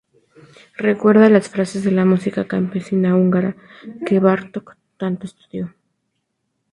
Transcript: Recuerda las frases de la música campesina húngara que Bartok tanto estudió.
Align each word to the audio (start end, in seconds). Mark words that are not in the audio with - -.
Recuerda 0.77 1.29
las 1.29 1.49
frases 1.49 1.83
de 1.83 1.91
la 1.91 2.05
música 2.05 2.47
campesina 2.47 3.15
húngara 3.15 3.55
que 4.03 4.19
Bartok 4.19 4.75
tanto 4.97 5.27
estudió. 5.27 5.75